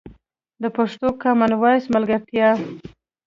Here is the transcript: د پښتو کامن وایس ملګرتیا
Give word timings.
د 0.61 0.63
پښتو 0.77 1.07
کامن 1.23 1.51
وایس 1.61 1.85
ملګرتیا 1.95 2.49